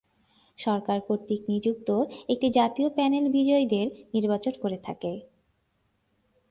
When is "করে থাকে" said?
4.61-5.11